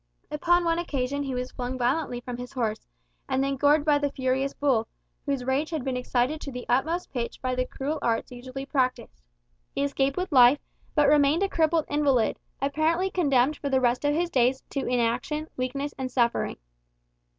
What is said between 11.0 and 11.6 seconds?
remained a